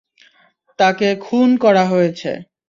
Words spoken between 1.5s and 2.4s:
করা হয়েছে।